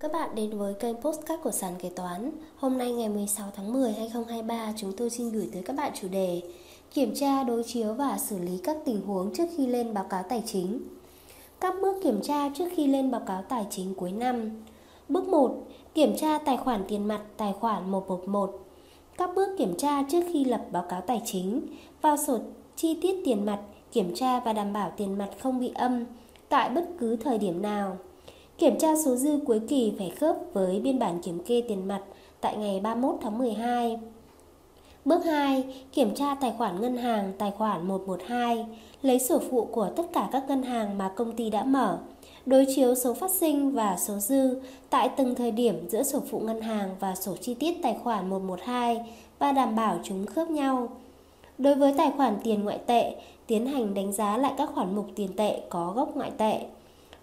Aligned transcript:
Các 0.00 0.12
bạn 0.12 0.34
đến 0.34 0.58
với 0.58 0.74
kênh 0.74 0.96
Postcard 0.96 1.42
của 1.42 1.50
Sàn 1.50 1.74
Kế 1.78 1.90
Toán. 1.90 2.30
Hôm 2.56 2.78
nay 2.78 2.92
ngày 2.92 3.08
16 3.08 3.46
tháng 3.56 3.72
10, 3.72 3.92
2023, 3.92 4.72
chúng 4.76 4.92
tôi 4.96 5.10
xin 5.10 5.30
gửi 5.30 5.48
tới 5.52 5.62
các 5.62 5.76
bạn 5.76 5.92
chủ 6.00 6.08
đề 6.08 6.42
Kiểm 6.94 7.14
tra, 7.14 7.44
đối 7.44 7.64
chiếu 7.64 7.94
và 7.94 8.18
xử 8.18 8.38
lý 8.38 8.58
các 8.64 8.76
tình 8.84 9.00
huống 9.06 9.34
trước 9.34 9.48
khi 9.56 9.66
lên 9.66 9.94
báo 9.94 10.04
cáo 10.04 10.22
tài 10.22 10.42
chính. 10.46 10.82
Các 11.60 11.74
bước 11.82 12.02
kiểm 12.02 12.20
tra 12.22 12.48
trước 12.48 12.64
khi 12.76 12.86
lên 12.86 13.10
báo 13.10 13.20
cáo 13.26 13.42
tài 13.42 13.66
chính 13.70 13.94
cuối 13.94 14.12
năm. 14.12 14.50
Bước 15.08 15.28
1. 15.28 15.66
Kiểm 15.94 16.16
tra 16.16 16.38
tài 16.38 16.56
khoản 16.56 16.84
tiền 16.88 17.08
mặt 17.08 17.20
tài 17.36 17.52
khoản 17.52 17.90
111. 17.90 18.66
Các 19.18 19.30
bước 19.34 19.48
kiểm 19.58 19.74
tra 19.78 20.02
trước 20.02 20.22
khi 20.32 20.44
lập 20.44 20.64
báo 20.72 20.84
cáo 20.88 21.00
tài 21.00 21.22
chính. 21.24 21.62
Vào 22.02 22.16
sổ 22.16 22.38
chi 22.76 22.98
tiết 23.02 23.16
tiền 23.24 23.46
mặt, 23.46 23.60
kiểm 23.92 24.14
tra 24.14 24.40
và 24.40 24.52
đảm 24.52 24.72
bảo 24.72 24.92
tiền 24.96 25.18
mặt 25.18 25.30
không 25.40 25.60
bị 25.60 25.72
âm 25.74 26.04
tại 26.48 26.70
bất 26.70 26.88
cứ 26.98 27.16
thời 27.16 27.38
điểm 27.38 27.62
nào. 27.62 27.96
Kiểm 28.60 28.78
tra 28.78 28.96
số 29.04 29.16
dư 29.16 29.38
cuối 29.46 29.60
kỳ 29.68 29.92
phải 29.98 30.10
khớp 30.10 30.36
với 30.52 30.80
biên 30.80 30.98
bản 30.98 31.22
kiểm 31.22 31.38
kê 31.44 31.62
tiền 31.68 31.88
mặt 31.88 32.00
tại 32.40 32.56
ngày 32.56 32.80
31 32.80 33.14
tháng 33.22 33.38
12. 33.38 33.98
Bước 35.04 35.24
2. 35.24 35.64
Kiểm 35.92 36.14
tra 36.14 36.34
tài 36.34 36.52
khoản 36.58 36.80
ngân 36.80 36.96
hàng 36.96 37.32
tài 37.38 37.50
khoản 37.50 37.88
112, 37.88 38.66
lấy 39.02 39.18
sổ 39.18 39.38
phụ 39.50 39.64
của 39.64 39.90
tất 39.96 40.02
cả 40.12 40.28
các 40.32 40.44
ngân 40.48 40.62
hàng 40.62 40.98
mà 40.98 41.12
công 41.16 41.32
ty 41.32 41.50
đã 41.50 41.64
mở, 41.64 41.98
đối 42.46 42.66
chiếu 42.76 42.94
số 42.94 43.14
phát 43.14 43.30
sinh 43.30 43.72
và 43.72 43.96
số 43.96 44.18
dư 44.18 44.60
tại 44.90 45.10
từng 45.16 45.34
thời 45.34 45.50
điểm 45.50 45.88
giữa 45.88 46.02
sổ 46.02 46.20
phụ 46.30 46.40
ngân 46.40 46.60
hàng 46.60 46.96
và 47.00 47.14
sổ 47.14 47.36
chi 47.40 47.54
tiết 47.54 47.74
tài 47.82 47.96
khoản 48.02 48.30
112 48.30 49.14
và 49.38 49.52
đảm 49.52 49.76
bảo 49.76 49.98
chúng 50.02 50.26
khớp 50.26 50.50
nhau. 50.50 50.88
Đối 51.58 51.74
với 51.74 51.94
tài 51.98 52.10
khoản 52.16 52.36
tiền 52.44 52.64
ngoại 52.64 52.78
tệ, 52.86 53.14
tiến 53.46 53.66
hành 53.66 53.94
đánh 53.94 54.12
giá 54.12 54.36
lại 54.36 54.52
các 54.58 54.70
khoản 54.74 54.96
mục 54.96 55.06
tiền 55.16 55.36
tệ 55.36 55.60
có 55.68 55.92
gốc 55.96 56.16
ngoại 56.16 56.30
tệ. 56.36 56.60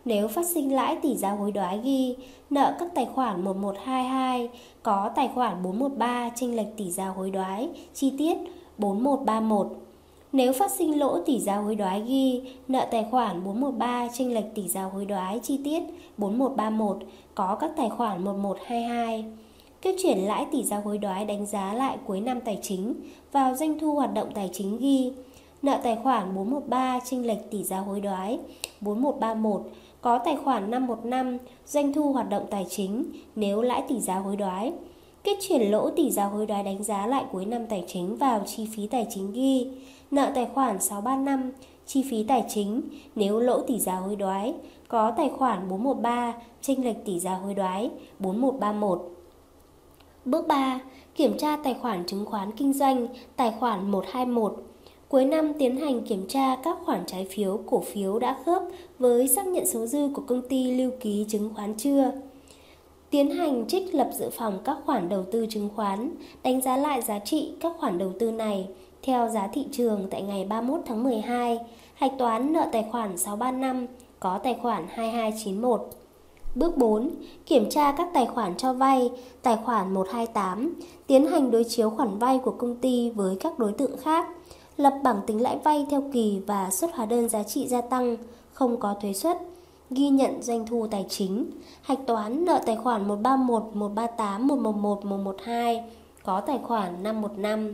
Nếu 0.08 0.28
phát 0.28 0.46
sinh 0.46 0.76
lãi 0.76 0.96
tỷ 0.96 1.16
giá 1.16 1.32
hối 1.32 1.52
đoái 1.52 1.80
ghi 1.84 2.16
nợ 2.50 2.76
các 2.80 2.90
tài 2.96 3.06
khoản 3.06 3.44
1122 3.44 4.50
có 4.84 5.12
tài 5.16 5.30
khoản 5.36 5.64
413 5.64 6.30
chênh 6.36 6.56
lệch 6.56 6.78
tỷ 6.78 6.92
giá 6.92 7.08
hối 7.08 7.32
đoái, 7.32 7.70
chi 7.94 8.14
tiết 8.18 8.38
4131. 8.78 9.68
Nếu 10.32 10.54
phát 10.54 10.72
sinh 10.72 11.00
lỗ 11.00 11.20
tỷ 11.20 11.40
giá 11.40 11.56
hối 11.56 11.76
đoái 11.76 12.02
ghi 12.02 12.42
nợ 12.68 12.88
tài 12.92 13.06
khoản 13.12 13.44
413 13.44 14.08
chênh 14.14 14.34
lệch 14.34 14.56
tỷ 14.56 14.68
giá 14.68 14.84
hối 14.84 15.06
đoái, 15.06 15.40
chi 15.44 15.60
tiết 15.64 15.84
4131 16.18 16.98
có 17.36 17.58
các 17.60 17.72
tài 17.78 17.90
khoản 17.90 18.24
1122. 18.24 19.26
Kết 19.82 19.96
chuyển 20.04 20.18
lãi 20.18 20.46
tỷ 20.52 20.64
giá 20.64 20.78
hối 20.78 20.98
đoái 20.98 21.26
đánh 21.26 21.46
giá 21.46 21.74
lại 21.74 21.98
cuối 22.06 22.22
năm 22.22 22.42
tài 22.42 22.60
chính 22.62 22.94
vào 23.32 23.56
doanh 23.56 23.80
thu 23.80 23.96
hoạt 23.96 24.14
động 24.14 24.30
tài 24.34 24.50
chính 24.54 24.78
ghi, 24.78 25.12
nợ 25.62 25.80
tài 25.84 25.96
khoản 25.96 26.36
413 26.36 27.00
chênh 27.06 27.28
lệch 27.28 27.52
tỷ 27.52 27.64
giá 27.64 27.80
hối 27.80 28.02
đoái 28.02 28.40
4131 28.82 29.62
có 30.08 30.18
tài 30.18 30.36
khoản 30.36 30.72
515 30.72 31.38
doanh 31.66 31.94
thu 31.94 32.14
hoạt 32.14 32.30
động 32.30 32.46
tài 32.50 32.66
chính 32.70 33.06
nếu 33.36 33.62
lãi 33.62 33.84
tỷ 33.88 34.00
giá 34.00 34.16
hối 34.16 34.36
đoái. 34.36 34.74
Kết 35.24 35.38
chuyển 35.42 35.72
lỗ 35.72 35.90
tỷ 35.90 36.12
giá 36.12 36.26
hối 36.26 36.46
đoái 36.46 36.64
đánh 36.64 36.84
giá 36.84 37.08
lại 37.08 37.26
cuối 37.32 37.46
năm 37.46 37.68
tài 37.70 37.84
chính 37.88 38.18
vào 38.18 38.44
chi 38.46 38.68
phí 38.76 38.88
tài 38.88 39.08
chính 39.10 39.32
ghi. 39.32 39.68
Nợ 40.12 40.32
tài 40.36 40.46
khoản 40.54 40.82
635 40.82 41.52
chi 41.86 42.06
phí 42.10 42.24
tài 42.24 42.46
chính 42.50 42.82
nếu 43.16 43.40
lỗ 43.40 43.62
tỷ 43.62 43.80
giá 43.80 43.96
hối 43.96 44.16
đoái 44.16 44.54
có 44.88 45.12
tài 45.12 45.30
khoản 45.30 45.70
413 45.70 46.34
chênh 46.62 46.86
lệch 46.86 47.06
tỷ 47.06 47.20
giá 47.20 47.34
hối 47.34 47.54
đoái 47.54 47.90
4131. 48.20 49.02
Bước 50.26 50.48
3. 50.48 50.80
Kiểm 51.16 51.38
tra 51.38 51.58
tài 51.58 51.74
khoản 51.74 52.06
chứng 52.06 52.26
khoán 52.26 52.52
kinh 52.52 52.74
doanh, 52.74 53.08
tài 53.36 53.52
khoản 53.60 53.92
121 53.92 54.64
Cuối 55.10 55.26
năm 55.26 55.54
tiến 55.54 55.78
hành 55.78 56.02
kiểm 56.02 56.28
tra 56.28 56.56
các 56.56 56.78
khoản 56.86 57.04
trái 57.06 57.28
phiếu, 57.30 57.60
cổ 57.66 57.82
phiếu 57.82 58.20
đã 58.20 58.38
khớp 58.46 58.64
với 59.00 59.28
xác 59.28 59.48
nhận 59.48 59.66
số 59.66 59.86
dư 59.86 60.10
của 60.14 60.22
công 60.28 60.42
ty 60.50 60.72
lưu 60.72 60.92
ký 61.00 61.26
chứng 61.30 61.54
khoán 61.56 61.74
chưa. 61.78 62.12
Tiến 63.10 63.32
hành 63.32 63.66
trích 63.68 63.96
lập 63.96 64.10
dự 64.20 64.30
phòng 64.30 64.60
các 64.64 64.78
khoản 64.86 65.10
đầu 65.10 65.24
tư 65.32 65.46
chứng 65.50 65.70
khoán, 65.76 66.12
đánh 66.44 66.62
giá 66.62 66.78
lại 66.78 67.02
giá 67.02 67.20
trị 67.20 67.52
các 67.60 67.74
khoản 67.78 67.98
đầu 67.98 68.14
tư 68.20 68.32
này 68.32 68.68
theo 69.04 69.30
giá 69.30 69.48
thị 69.48 69.66
trường 69.72 70.08
tại 70.12 70.22
ngày 70.22 70.46
31 70.46 70.80
tháng 70.86 71.04
12, 71.04 71.60
hạch 71.94 72.14
toán 72.18 72.54
nợ 72.54 72.68
tài 72.72 72.86
khoản 72.92 73.18
635 73.18 73.88
có 74.20 74.38
tài 74.38 74.54
khoản 74.62 74.86
2291. 74.90 75.90
Bước 76.56 76.78
4. 76.78 77.10
Kiểm 77.46 77.70
tra 77.70 77.92
các 77.92 78.08
tài 78.14 78.26
khoản 78.26 78.58
cho 78.58 78.74
vay, 78.74 79.12
tài 79.42 79.58
khoản 79.66 79.94
128, 79.94 80.74
tiến 81.08 81.26
hành 81.26 81.52
đối 81.52 81.64
chiếu 81.64 81.90
khoản 81.90 82.18
vay 82.18 82.38
của 82.38 82.52
công 82.52 82.76
ty 82.76 83.10
với 83.10 83.36
các 83.36 83.60
đối 83.60 83.74
tượng 83.74 83.98
khác, 83.98 84.28
lập 84.78 84.94
bảng 85.04 85.22
tính 85.28 85.42
lãi 85.42 85.58
vay 85.64 85.86
theo 85.90 86.04
kỳ 86.14 86.42
và 86.48 86.70
xuất 86.72 86.96
hóa 86.96 87.06
đơn 87.06 87.30
giá 87.30 87.44
trị 87.44 87.68
gia 87.68 87.82
tăng, 87.82 88.18
không 88.54 88.80
có 88.80 88.96
thuế 89.02 89.14
suất, 89.14 89.38
ghi 89.90 90.10
nhận 90.10 90.42
doanh 90.42 90.68
thu 90.68 90.88
tài 90.92 91.06
chính, 91.10 91.52
hạch 91.82 92.00
toán 92.08 92.46
nợ 92.46 92.62
tài 92.66 92.76
khoản 92.76 93.08
131, 93.08 93.64
138, 93.74 94.48
111, 94.48 95.06
112, 95.06 95.84
có 96.24 96.42
tài 96.42 96.60
khoản 96.64 97.04
515. 97.04 97.74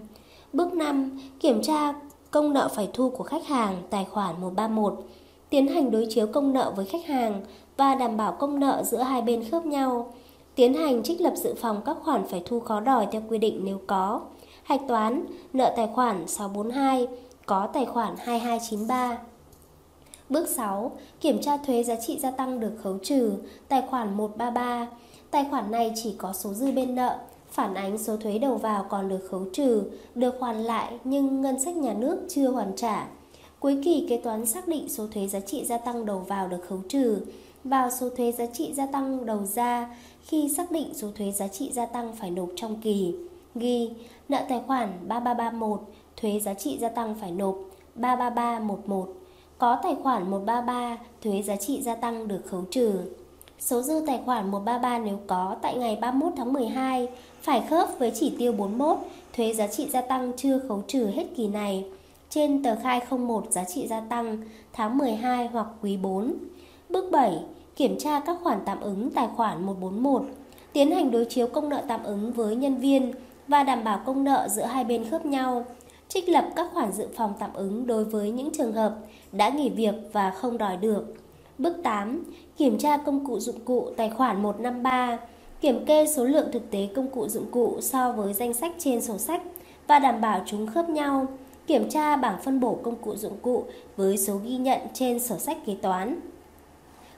Bước 0.54 0.74
5. 0.74 1.20
Kiểm 1.40 1.62
tra 1.62 1.94
công 2.32 2.54
nợ 2.54 2.70
phải 2.76 2.90
thu 2.94 3.10
của 3.10 3.24
khách 3.24 3.46
hàng 3.48 3.84
tài 3.90 4.06
khoản 4.06 4.42
131, 4.42 5.04
tiến 5.50 5.68
hành 5.68 5.92
đối 5.92 6.08
chiếu 6.10 6.28
công 6.28 6.54
nợ 6.54 6.74
với 6.76 6.86
khách 6.86 7.06
hàng 7.06 7.42
và 7.78 7.96
đảm 7.96 8.18
bảo 8.18 8.32
công 8.32 8.60
nợ 8.60 8.84
giữa 8.86 9.02
hai 9.02 9.22
bên 9.22 9.50
khớp 9.50 9.66
nhau, 9.66 10.14
tiến 10.56 10.74
hành 10.74 11.04
trích 11.04 11.22
lập 11.22 11.34
dự 11.36 11.54
phòng 11.56 11.82
các 11.86 11.98
khoản 12.04 12.28
phải 12.28 12.42
thu 12.46 12.60
khó 12.60 12.80
đòi 12.80 13.08
theo 13.12 13.22
quy 13.30 13.38
định 13.38 13.60
nếu 13.64 13.80
có, 13.88 14.22
hạch 14.64 14.82
toán, 14.88 15.26
nợ 15.54 15.74
tài 15.76 15.88
khoản 15.88 16.28
642, 16.28 17.08
có 17.46 17.68
tài 17.74 17.86
khoản 17.86 18.16
2293. 18.18 19.18
Bước 20.30 20.50
6. 20.50 20.92
Kiểm 21.22 21.42
tra 21.42 21.58
thuế 21.58 21.84
giá 21.84 21.96
trị 21.96 22.20
gia 22.20 22.32
tăng 22.32 22.60
được 22.60 22.74
khấu 22.84 22.98
trừ, 22.98 23.34
tài 23.68 23.82
khoản 23.90 24.18
133. 24.18 24.88
Tài 25.32 25.46
khoản 25.50 25.72
này 25.72 25.92
chỉ 25.96 26.16
có 26.18 26.34
số 26.34 26.54
dư 26.54 26.72
bên 26.72 26.96
nợ, 26.96 27.20
phản 27.52 27.74
ánh 27.74 27.98
số 27.98 28.18
thuế 28.18 28.40
đầu 28.40 28.58
vào 28.58 28.86
còn 28.90 29.10
được 29.10 29.28
khấu 29.32 29.46
trừ, 29.54 29.84
được 30.16 30.36
hoàn 30.40 30.64
lại 30.64 31.00
nhưng 31.04 31.42
ngân 31.42 31.60
sách 31.60 31.76
nhà 31.76 31.94
nước 31.94 32.26
chưa 32.30 32.48
hoàn 32.48 32.76
trả. 32.76 33.08
Cuối 33.60 33.82
kỳ 33.84 34.06
kế 34.10 34.18
toán 34.18 34.46
xác 34.46 34.68
định 34.68 34.90
số 34.90 35.08
thuế 35.08 35.28
giá 35.28 35.40
trị 35.40 35.66
gia 35.66 35.78
tăng 35.78 36.06
đầu 36.06 36.20
vào 36.20 36.48
được 36.48 36.66
khấu 36.68 36.82
trừ, 36.90 37.18
vào 37.64 37.90
số 38.00 38.10
thuế 38.10 38.32
giá 38.32 38.46
trị 38.46 38.74
gia 38.74 38.86
tăng 38.86 39.26
đầu 39.26 39.44
ra 39.46 39.96
khi 40.24 40.50
xác 40.58 40.72
định 40.72 40.94
số 40.94 41.08
thuế 41.16 41.32
giá 41.32 41.48
trị 41.48 41.72
gia 41.74 41.86
tăng 41.86 42.14
phải 42.16 42.32
nộp 42.32 42.50
trong 42.56 42.82
kỳ. 42.82 43.16
Ghi, 43.56 43.90
nợ 44.30 44.40
tài 44.50 44.62
khoản 44.68 44.90
3331 45.08 45.82
thuế 46.18 46.40
giá 46.40 46.54
trị 46.54 46.78
gia 46.78 46.90
tăng 46.90 47.16
phải 47.16 47.32
nộp 47.32 47.56
33311 47.96 49.08
có 49.58 49.80
tài 49.84 49.96
khoản 50.04 50.32
133 50.32 50.98
thuế 51.24 51.42
giá 51.42 51.56
trị 51.56 51.82
gia 51.82 51.96
tăng 51.96 52.28
được 52.28 52.42
khấu 52.46 52.64
trừ. 52.72 53.00
Số 53.60 53.82
dư 53.82 54.04
tài 54.08 54.20
khoản 54.26 54.52
133 54.52 55.00
nếu 55.00 55.20
có 55.28 55.56
tại 55.62 55.78
ngày 55.78 55.98
31 56.02 56.34
tháng 56.38 56.54
12 56.54 57.08
phải 57.42 57.64
khớp 57.70 58.00
với 58.00 58.12
chỉ 58.16 58.36
tiêu 58.40 58.52
41 58.52 58.98
thuế 59.34 59.54
giá 59.54 59.68
trị 59.68 59.90
gia 59.90 60.02
tăng 60.02 60.32
chưa 60.38 60.60
khấu 60.60 60.84
trừ 60.88 61.12
hết 61.16 61.26
kỳ 61.36 61.48
này 61.48 61.86
trên 62.34 62.64
tờ 62.64 62.76
khai 62.76 63.02
01 63.10 63.52
giá 63.52 63.64
trị 63.64 63.88
gia 63.88 64.00
tăng, 64.00 64.38
tháng 64.74 64.98
12 64.98 65.48
hoặc 65.48 65.68
quý 65.82 65.98
4. 65.98 66.34
Bước 66.90 67.12
7. 67.12 67.40
Kiểm 67.76 68.00
tra 68.00 68.20
các 68.20 68.38
khoản 68.44 68.60
tạm 68.66 68.82
ứng 68.82 69.10
tài 69.12 69.28
khoản 69.36 69.66
141. 69.66 70.22
Tiến 70.74 70.92
hành 70.92 71.12
đối 71.12 71.26
chiếu 71.26 71.48
công 71.48 71.70
nợ 71.70 71.84
tạm 71.88 72.04
ứng 72.04 72.32
với 72.32 72.56
nhân 72.56 72.78
viên 72.78 73.12
và 73.48 73.64
đảm 73.64 73.84
bảo 73.84 74.02
công 74.06 74.24
nợ 74.24 74.48
giữa 74.52 74.66
hai 74.66 74.84
bên 74.84 75.10
khớp 75.10 75.26
nhau. 75.26 75.66
Trích 76.08 76.30
lập 76.30 76.50
các 76.56 76.68
khoản 76.74 76.92
dự 76.92 77.08
phòng 77.16 77.34
tạm 77.40 77.54
ứng 77.54 77.88
đối 77.88 78.06
với 78.06 78.32
những 78.32 78.50
trường 78.52 78.74
hợp 78.74 78.96
đã 79.32 79.50
nghỉ 79.50 79.70
việc 79.70 79.96
và 80.12 80.32
không 80.32 80.58
đòi 80.58 80.78
được. 80.78 81.16
Bước 81.58 81.78
8. 81.84 82.24
Kiểm 82.58 82.78
tra 82.78 82.98
công 82.98 83.26
cụ 83.26 83.40
dụng 83.40 83.60
cụ 83.66 83.90
tài 83.98 84.10
khoản 84.10 84.42
153. 84.42 85.18
Kiểm 85.62 85.86
kê 85.86 86.06
số 86.16 86.26
lượng 86.26 86.48
thực 86.52 86.72
tế 86.72 86.88
công 86.96 87.08
cụ 87.08 87.28
dụng 87.28 87.52
cụ 87.52 87.78
so 87.82 88.12
với 88.12 88.34
danh 88.34 88.54
sách 88.54 88.72
trên 88.78 89.02
sổ 89.02 89.18
sách 89.18 89.42
và 89.88 90.00
đảm 90.00 90.22
bảo 90.22 90.42
chúng 90.46 90.68
khớp 90.68 90.90
nhau. 90.90 91.28
Kiểm 91.68 91.90
tra 91.90 92.16
bảng 92.16 92.42
phân 92.42 92.60
bổ 92.60 92.80
công 92.84 92.96
cụ 92.96 93.16
dụng 93.16 93.38
cụ 93.42 93.64
với 93.98 94.18
số 94.18 94.38
ghi 94.44 94.58
nhận 94.58 94.80
trên 94.94 95.20
sổ 95.20 95.38
sách 95.38 95.58
kế 95.66 95.76
toán. 95.82 96.20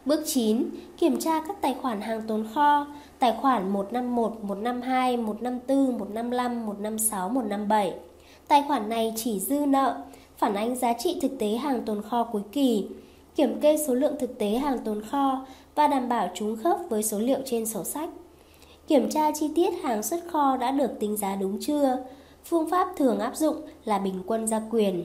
Bước 0.06 0.24
9. 0.26 0.70
Kiểm 0.98 1.20
tra 1.20 1.42
các 1.48 1.62
tài 1.62 1.76
khoản 1.82 2.02
hàng 2.02 2.22
tồn 2.28 2.48
kho, 2.54 2.88
tài 3.20 3.34
khoản 3.42 3.70
151, 3.70 4.32
152, 4.42 5.18
154, 5.18 5.98
155, 5.98 6.66
156, 6.66 7.30
157. 7.30 7.94
Tài 8.48 8.64
khoản 8.68 8.90
này 8.90 9.14
chỉ 9.16 9.40
dư 9.40 9.66
nợ, 9.66 10.04
phản 10.38 10.56
ánh 10.56 10.76
giá 10.76 10.94
trị 10.94 11.18
thực 11.22 11.32
tế 11.40 11.48
hàng 11.48 11.86
tồn 11.86 12.02
kho 12.02 12.24
cuối 12.24 12.42
kỳ, 12.52 12.88
kiểm 13.36 13.60
kê 13.62 13.78
số 13.88 13.94
lượng 13.94 14.16
thực 14.20 14.38
tế 14.40 14.50
hàng 14.50 14.80
tồn 14.80 15.02
kho 15.02 15.46
và 15.76 15.88
đảm 15.88 16.10
bảo 16.10 16.30
chúng 16.34 16.58
khớp 16.64 16.78
với 16.90 17.04
số 17.04 17.20
liệu 17.20 17.40
trên 17.46 17.66
sổ 17.66 17.84
sách. 17.84 18.10
Kiểm 18.88 19.10
tra 19.10 19.32
chi 19.32 19.50
tiết 19.56 19.70
hàng 19.84 20.04
xuất 20.04 20.20
kho 20.32 20.58
đã 20.58 20.72
được 20.72 21.00
tính 21.00 21.18
giá 21.18 21.36
đúng 21.36 21.58
chưa? 21.62 21.98
Phương 22.46 22.70
pháp 22.70 22.88
thường 22.98 23.20
áp 23.20 23.36
dụng 23.36 23.56
là 23.86 23.98
bình 23.98 24.24
quân 24.26 24.48
gia 24.48 24.62
quyền. 24.72 25.04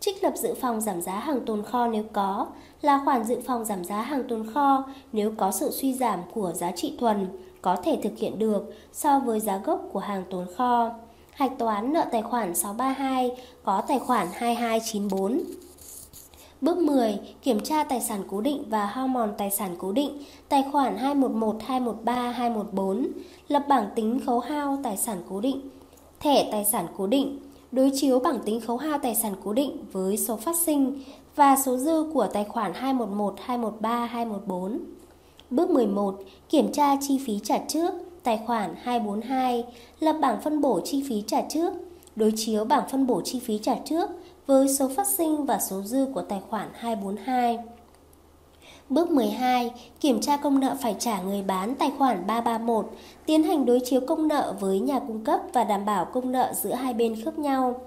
Trích 0.00 0.24
lập 0.24 0.32
dự 0.36 0.54
phòng 0.54 0.80
giảm 0.80 1.02
giá 1.02 1.18
hàng 1.18 1.44
tồn 1.46 1.62
kho 1.62 1.86
nếu 1.86 2.04
có 2.12 2.46
là 2.82 3.00
khoản 3.04 3.24
dự 3.24 3.40
phòng 3.46 3.64
giảm 3.64 3.84
giá 3.84 4.02
hàng 4.02 4.28
tồn 4.28 4.46
kho 4.54 4.84
nếu 5.12 5.32
có 5.36 5.50
sự 5.50 5.70
suy 5.70 5.94
giảm 5.94 6.20
của 6.34 6.52
giá 6.52 6.70
trị 6.70 6.96
thuần 7.00 7.28
có 7.62 7.76
thể 7.76 7.98
thực 8.02 8.18
hiện 8.18 8.38
được 8.38 8.74
so 8.92 9.18
với 9.18 9.40
giá 9.40 9.58
gốc 9.64 9.88
của 9.92 9.98
hàng 9.98 10.24
tồn 10.30 10.46
kho. 10.56 10.90
Hạch 11.32 11.58
toán 11.58 11.92
nợ 11.92 12.04
tài 12.12 12.22
khoản 12.22 12.54
632 12.54 13.30
có 13.64 13.80
tài 13.80 13.98
khoản 13.98 14.26
2294. 14.32 15.40
Bước 16.60 16.78
10. 16.78 17.18
Kiểm 17.42 17.60
tra 17.60 17.84
tài 17.84 18.00
sản 18.00 18.22
cố 18.30 18.40
định 18.40 18.64
và 18.68 18.86
hao 18.86 19.08
mòn 19.08 19.34
tài 19.38 19.50
sản 19.50 19.76
cố 19.78 19.92
định, 19.92 20.22
tài 20.48 20.64
khoản 20.72 20.96
211, 20.96 21.56
213, 21.66 22.30
214. 22.30 23.08
Lập 23.48 23.64
bảng 23.68 23.88
tính 23.94 24.20
khấu 24.26 24.40
hao 24.40 24.78
tài 24.82 24.96
sản 24.96 25.18
cố 25.30 25.40
định. 25.40 25.60
Thẻ 26.20 26.48
tài 26.52 26.64
sản 26.64 26.86
cố 26.96 27.06
định. 27.06 27.38
Đối 27.72 27.90
chiếu 27.94 28.20
bảng 28.20 28.40
tính 28.44 28.60
khấu 28.60 28.76
hao 28.76 28.98
tài 28.98 29.14
sản 29.14 29.34
cố 29.44 29.52
định 29.52 29.84
với 29.92 30.16
số 30.16 30.36
phát 30.36 30.56
sinh 30.56 31.02
và 31.36 31.56
số 31.64 31.76
dư 31.76 32.10
của 32.14 32.26
tài 32.32 32.44
khoản 32.44 32.72
211, 32.74 33.34
213, 33.40 34.06
214. 34.06 34.80
Bước 35.50 35.70
11. 35.70 36.18
Kiểm 36.48 36.72
tra 36.72 36.96
chi 37.00 37.20
phí 37.26 37.38
trả 37.44 37.58
trước, 37.68 37.94
tài 38.22 38.40
khoản 38.46 38.74
242. 38.82 39.64
Lập 40.00 40.16
bảng 40.20 40.40
phân 40.40 40.60
bổ 40.60 40.80
chi 40.84 41.04
phí 41.08 41.22
trả 41.26 41.42
trước. 41.48 41.72
Đối 42.16 42.32
chiếu 42.36 42.64
bảng 42.64 42.88
phân 42.90 43.06
bổ 43.06 43.20
chi 43.20 43.40
phí 43.40 43.58
trả 43.62 43.74
trước 43.84 44.10
với 44.46 44.68
số 44.68 44.88
phát 44.88 45.06
sinh 45.06 45.46
và 45.46 45.58
số 45.58 45.82
dư 45.82 46.06
của 46.14 46.22
tài 46.22 46.40
khoản 46.50 46.68
242. 46.74 47.58
Bước 48.88 49.10
12. 49.10 49.70
Kiểm 50.00 50.20
tra 50.20 50.36
công 50.36 50.60
nợ 50.60 50.76
phải 50.82 50.96
trả 50.98 51.22
người 51.22 51.42
bán 51.42 51.74
tài 51.74 51.90
khoản 51.98 52.26
331, 52.26 52.86
tiến 53.26 53.42
hành 53.42 53.66
đối 53.66 53.80
chiếu 53.84 54.00
công 54.00 54.28
nợ 54.28 54.54
với 54.60 54.80
nhà 54.80 54.98
cung 54.98 55.24
cấp 55.24 55.40
và 55.52 55.64
đảm 55.64 55.84
bảo 55.84 56.04
công 56.04 56.32
nợ 56.32 56.52
giữa 56.54 56.74
hai 56.74 56.94
bên 56.94 57.24
khớp 57.24 57.38
nhau. 57.38 57.80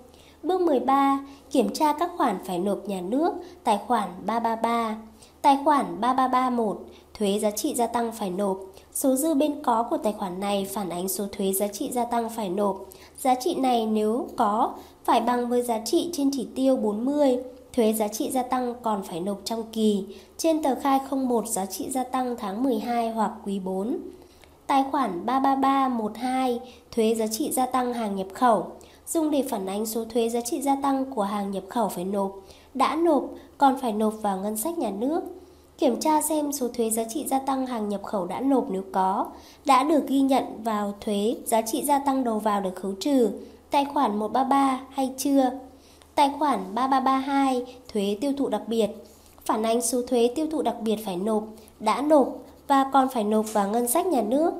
Bước 0.44 0.62
13. 0.62 1.20
Kiểm 1.52 1.74
tra 1.74 1.94
các 1.94 2.12
khoản 2.18 2.38
phải 2.46 2.60
nộp 2.60 2.88
nhà 2.88 3.02
nước, 3.02 3.34
tài 3.64 3.80
khoản 3.88 4.10
333. 4.26 4.96
Tài 5.42 5.58
khoản 5.66 5.86
3331, 6.02 6.78
thuế 7.14 7.40
giá 7.40 7.52
trị 7.52 7.76
gia 7.76 7.88
tăng 7.88 8.12
phải 8.12 8.30
nộp. 8.30 8.58
Số 8.94 9.16
dư 9.16 9.34
bên 9.34 9.64
có 9.64 9.84
của 9.84 9.98
tài 9.98 10.14
khoản 10.14 10.40
này 10.40 10.68
phản 10.74 10.90
ánh 10.90 11.10
số 11.10 11.26
thuế 11.32 11.54
giá 11.54 11.68
trị 11.68 11.90
gia 11.92 12.06
tăng 12.06 12.30
phải 12.30 12.50
nộp. 12.50 12.78
Giá 13.20 13.36
trị 13.36 13.56
này 13.56 13.86
nếu 13.86 14.28
có 14.38 14.74
phải 15.04 15.22
bằng 15.22 15.50
với 15.50 15.62
giá 15.62 15.80
trị 15.86 16.10
trên 16.14 16.30
chỉ 16.34 16.48
tiêu 16.56 16.78
40. 16.78 17.38
Thuế 17.74 17.94
giá 17.94 18.08
trị 18.08 18.32
gia 18.32 18.44
tăng 18.44 18.74
còn 18.82 19.04
phải 19.04 19.20
nộp 19.20 19.42
trong 19.46 19.64
kỳ 19.72 20.06
trên 20.38 20.64
tờ 20.64 20.76
khai 20.76 21.00
01 21.12 21.48
giá 21.48 21.66
trị 21.66 21.90
gia 21.90 22.04
tăng 22.04 22.36
tháng 22.40 22.64
12 22.64 23.10
hoặc 23.10 23.32
quý 23.46 23.60
4. 23.60 23.98
Tài 24.68 24.84
khoản 24.92 25.26
33312 25.26 26.60
thuế 26.92 27.16
giá 27.16 27.28
trị 27.28 27.52
gia 27.52 27.66
tăng 27.66 27.94
hàng 27.94 28.16
nhập 28.16 28.28
khẩu 28.34 28.68
dùng 29.08 29.32
để 29.32 29.44
phản 29.50 29.66
ánh 29.66 29.86
số 29.86 30.06
thuế 30.06 30.30
giá 30.30 30.42
trị 30.42 30.62
gia 30.62 30.76
tăng 30.76 31.06
của 31.06 31.24
hàng 31.24 31.52
nhập 31.52 31.64
khẩu 31.70 31.90
phải 31.90 32.04
nộp, 32.04 32.32
đã 32.74 32.96
nộp 32.96 33.24
còn 33.58 33.80
phải 33.82 33.94
nộp 33.94 34.14
vào 34.22 34.38
ngân 34.38 34.58
sách 34.58 34.78
nhà 34.78 34.90
nước. 34.90 35.22
Kiểm 35.78 36.00
tra 36.00 36.22
xem 36.22 36.52
số 36.52 36.68
thuế 36.68 36.90
giá 36.90 37.04
trị 37.04 37.26
gia 37.28 37.40
tăng 37.40 37.66
hàng 37.66 37.90
nhập 37.90 38.04
khẩu 38.04 38.26
đã 38.26 38.40
nộp 38.40 38.66
nếu 38.70 38.84
có, 38.92 39.26
đã 39.66 39.84
được 39.84 40.08
ghi 40.08 40.22
nhận 40.22 40.64
vào 40.64 40.94
thuế 41.02 41.36
giá 41.46 41.62
trị 41.62 41.84
gia 41.84 42.00
tăng 42.00 42.24
đầu 42.24 42.40
vào 42.40 42.62
được 42.62 42.76
khấu 42.76 42.94
trừ, 43.00 43.30
tài 43.72 43.86
khoản 43.86 44.20
133 44.20 44.82
hay 44.90 45.14
chưa. 45.18 45.52
Tài 46.22 46.32
khoản 46.40 46.60
3332 46.76 47.66
thuế 47.94 48.18
tiêu 48.22 48.34
thụ 48.38 48.50
đặc 48.50 48.62
biệt, 48.68 48.88
phản 49.46 49.64
ánh 49.64 49.82
số 49.82 50.02
thuế 50.02 50.30
tiêu 50.36 50.48
thụ 50.52 50.62
đặc 50.62 50.76
biệt 50.82 50.96
phải 51.06 51.16
nộp, 51.16 51.44
đã 51.80 52.02
nộp 52.02 52.28
và 52.68 52.86
còn 52.94 53.10
phải 53.10 53.24
nộp 53.24 53.46
vào 53.54 53.70
ngân 53.70 53.88
sách 53.88 54.06
nhà 54.06 54.22
nước. 54.22 54.54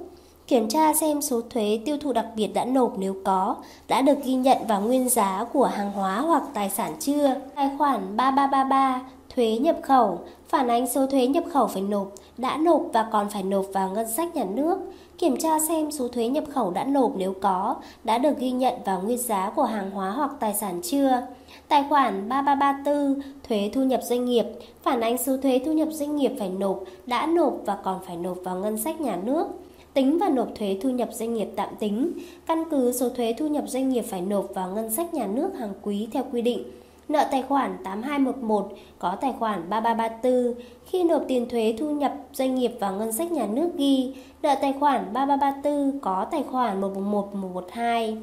Kiểm 0.48 0.70
tra 0.70 0.94
xem 0.94 1.22
số 1.22 1.42
thuế 1.50 1.80
tiêu 1.86 1.98
thụ 2.02 2.14
đặc 2.14 2.26
biệt 2.36 2.48
đã 2.48 2.66
nộp 2.66 2.94
nếu 2.98 3.16
có, 3.24 3.56
đã 3.88 4.02
được 4.02 4.24
ghi 4.24 4.34
nhận 4.34 4.58
vào 4.68 4.82
nguyên 4.82 5.10
giá 5.10 5.46
của 5.54 5.66
hàng 5.66 5.92
hóa 5.92 6.20
hoặc 6.20 6.44
tài 6.54 6.70
sản 6.70 6.94
chưa. 7.00 7.36
Tài 7.56 7.70
khoản 7.78 8.18
3333 8.18 9.02
thuế 9.36 9.58
nhập 9.58 9.78
khẩu, 9.84 10.20
phản 10.50 10.68
ánh 10.68 10.90
số 10.90 11.08
thuế 11.08 11.28
nhập 11.28 11.44
khẩu 11.54 11.68
phải 11.68 11.82
nộp, 11.82 12.08
đã 12.38 12.58
nộp 12.58 12.82
và 12.94 13.10
còn 13.12 13.30
phải 13.30 13.44
nộp 13.44 13.66
vào 13.74 13.90
ngân 13.90 14.12
sách 14.12 14.36
nhà 14.36 14.46
nước. 14.54 14.78
Kiểm 15.22 15.38
tra 15.38 15.60
xem 15.60 15.92
số 15.92 16.08
thuế 16.08 16.28
nhập 16.28 16.44
khẩu 16.50 16.72
đã 16.72 16.84
nộp 16.84 17.12
nếu 17.18 17.34
có, 17.42 17.76
đã 18.04 18.18
được 18.18 18.38
ghi 18.40 18.52
nhận 18.52 18.74
vào 18.86 19.02
nguyên 19.02 19.18
giá 19.18 19.52
của 19.56 19.64
hàng 19.64 19.92
hóa 19.92 20.12
hoặc 20.12 20.32
tài 20.40 20.54
sản 20.54 20.82
chưa. 20.84 21.22
Tài 21.68 21.86
khoản 21.90 22.30
3334 22.30 23.22
thuế 23.48 23.70
thu 23.74 23.84
nhập 23.84 24.00
doanh 24.04 24.26
nghiệp, 24.26 24.46
phản 24.84 25.02
ánh 25.02 25.18
số 25.18 25.38
thuế 25.38 25.62
thu 25.66 25.74
nhập 25.74 25.88
doanh 25.92 26.16
nghiệp 26.16 26.32
phải 26.40 26.50
nộp, 26.50 26.84
đã 27.06 27.26
nộp 27.26 27.54
và 27.66 27.78
còn 27.84 28.00
phải 28.08 28.18
nộp 28.18 28.38
vào 28.44 28.60
ngân 28.60 28.78
sách 28.78 29.02
nhà 29.02 29.20
nước 29.24 29.48
tính 29.94 30.18
và 30.18 30.30
nộp 30.30 30.48
thuế 30.56 30.78
thu 30.82 30.90
nhập 30.90 31.10
doanh 31.12 31.34
nghiệp 31.34 31.48
tạm 31.56 31.70
tính, 31.80 32.12
căn 32.46 32.64
cứ 32.72 32.92
số 32.92 33.10
thuế 33.10 33.34
thu 33.38 33.48
nhập 33.48 33.64
doanh 33.68 33.90
nghiệp 33.90 34.06
phải 34.10 34.22
nộp 34.22 34.46
vào 34.54 34.72
ngân 34.72 34.90
sách 34.90 35.14
nhà 35.14 35.28
nước 35.28 35.50
hàng 35.60 35.74
quý 35.82 36.08
theo 36.12 36.24
quy 36.32 36.42
định. 36.42 36.64
Nợ 37.12 37.26
tài 37.32 37.42
khoản 37.42 37.78
8211 37.84 38.72
có 39.00 39.16
tài 39.22 39.34
khoản 39.40 39.70
3334 39.70 40.64
khi 40.86 41.04
nộp 41.04 41.24
tiền 41.28 41.50
thuế 41.50 41.76
thu 41.80 41.90
nhập 41.90 42.14
doanh 42.34 42.56
nghiệp 42.56 42.72
vào 42.80 42.94
ngân 42.94 43.12
sách 43.12 43.32
nhà 43.32 43.48
nước 43.48 43.70
ghi 43.78 44.14
nợ 44.42 44.56
tài 44.62 44.74
khoản 44.80 45.14
3334 45.14 46.00
có 46.00 46.26
tài 46.32 46.44
khoản 46.44 46.82
111 46.82 47.36
112. 47.36 48.18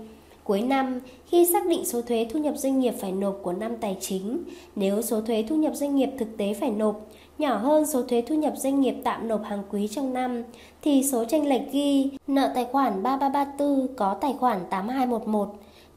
Cuối 0.44 0.61
năm, 0.61 1.00
khi 1.26 1.46
xác 1.46 1.67
định 1.67 1.85
số 1.85 2.02
thuế 2.02 2.26
thu 2.31 2.38
nhập 2.38 2.55
doanh 2.56 2.81
nghiệp 2.81 2.94
phải 3.00 3.12
nộp 3.12 3.38
của 3.43 3.52
năm 3.52 3.76
tài 3.76 3.96
chính, 4.00 4.43
nếu 4.76 5.02
số 5.02 5.20
thuế 5.20 5.44
thu 5.49 5.56
nhập 5.56 5.73
doanh 5.75 5.96
nghiệp 5.96 6.11
thực 6.19 6.37
tế 6.37 6.55
phải 6.55 6.70
nộp 6.70 7.00
nhỏ 7.38 7.56
hơn 7.56 7.87
số 7.87 8.02
thuế 8.02 8.23
thu 8.23 8.35
nhập 8.35 8.52
doanh 8.56 8.81
nghiệp 8.81 8.94
tạm 9.05 9.29
nộp 9.29 9.44
hàng 9.44 9.62
quý 9.70 9.88
trong 9.88 10.14
năm, 10.14 10.43
thì 10.82 11.02
số 11.02 11.25
tranh 11.25 11.46
lệch 11.46 11.73
ghi 11.73 12.11
nợ 12.26 12.52
tài 12.55 12.64
khoản 12.64 13.02
3334 13.02 13.96
có 13.96 14.14
tài 14.14 14.35
khoản 14.40 14.58
8211. 14.70 15.49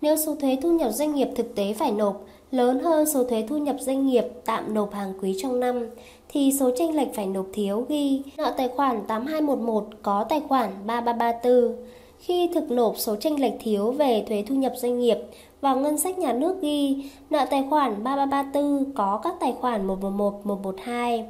Nếu 0.01 0.17
số 0.17 0.35
thuế 0.35 0.57
thu 0.61 0.71
nhập 0.71 0.91
doanh 0.91 1.15
nghiệp 1.15 1.27
thực 1.35 1.55
tế 1.55 1.73
phải 1.73 1.91
nộp 1.91 2.25
lớn 2.51 2.79
hơn 2.79 3.05
số 3.05 3.23
thuế 3.23 3.45
thu 3.49 3.57
nhập 3.57 3.75
doanh 3.79 4.07
nghiệp 4.07 4.25
tạm 4.45 4.73
nộp 4.73 4.93
hàng 4.93 5.13
quý 5.21 5.35
trong 5.41 5.59
năm, 5.59 5.87
thì 6.29 6.53
số 6.59 6.71
tranh 6.77 6.95
lệch 6.95 7.15
phải 7.15 7.25
nộp 7.25 7.45
thiếu 7.53 7.85
ghi 7.89 8.21
nợ 8.37 8.53
tài 8.57 8.67
khoản 8.67 9.01
8211 9.07 9.87
có 10.01 10.25
tài 10.29 10.41
khoản 10.47 10.69
3334. 10.85 11.75
Khi 12.19 12.49
thực 12.53 12.71
nộp 12.71 12.97
số 12.97 13.15
tranh 13.15 13.39
lệch 13.39 13.53
thiếu 13.59 13.91
về 13.91 14.25
thuế 14.27 14.43
thu 14.47 14.55
nhập 14.55 14.73
doanh 14.75 14.99
nghiệp 14.99 15.17
vào 15.61 15.77
ngân 15.77 15.97
sách 15.97 16.19
nhà 16.19 16.33
nước 16.33 16.61
ghi 16.61 17.03
nợ 17.29 17.45
tài 17.49 17.65
khoản 17.69 18.03
3334 18.03 18.93
có 18.95 19.19
các 19.23 19.33
tài 19.39 19.53
khoản 19.61 19.87
111, 19.87 20.45
112. 20.45 21.25